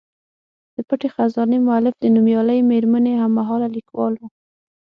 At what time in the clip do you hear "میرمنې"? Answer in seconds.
2.71-3.13